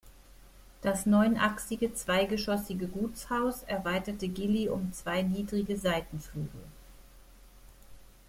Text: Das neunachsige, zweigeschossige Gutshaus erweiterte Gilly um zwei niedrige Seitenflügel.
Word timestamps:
Das 0.81 1.05
neunachsige, 1.05 1.93
zweigeschossige 1.93 2.87
Gutshaus 2.87 3.61
erweiterte 3.61 4.29
Gilly 4.29 4.67
um 4.67 4.91
zwei 4.93 5.21
niedrige 5.21 5.77
Seitenflügel. 5.77 6.63